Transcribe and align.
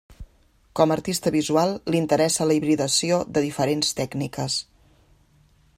Com 0.77 0.93
artista 0.95 1.33
visual 1.35 1.73
l'interessa 1.95 2.47
la 2.51 2.57
hibridació 2.61 3.21
de 3.37 3.45
diferents 3.47 3.95
tècniques. 4.03 4.57